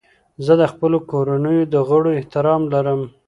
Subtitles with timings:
[0.45, 3.01] زه د خپلو کورنیو د غړو احترام لرم.